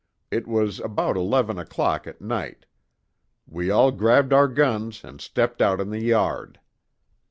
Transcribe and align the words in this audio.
It 0.31 0.47
was 0.47 0.79
about 0.79 1.15
eleven 1.15 1.59
o'clock 1.59 2.07
at 2.07 2.19
night. 2.21 2.65
We 3.45 3.69
all 3.69 3.91
grabbed 3.91 4.33
our 4.33 4.47
guns 4.47 5.03
and 5.03 5.21
stepped 5.21 5.61
out 5.61 5.79
in 5.79 5.91
the 5.91 6.01
yard. 6.01 6.59